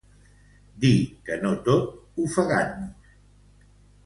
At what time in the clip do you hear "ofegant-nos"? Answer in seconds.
2.25-3.17